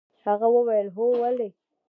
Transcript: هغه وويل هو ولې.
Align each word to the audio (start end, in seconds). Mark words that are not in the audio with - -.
هغه 0.25 0.47
وويل 0.55 0.87
هو 0.95 1.05
ولې. 1.21 1.49